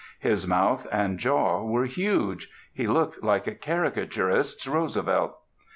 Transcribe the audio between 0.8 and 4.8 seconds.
and jaw were huge; he looked like a caricaturist's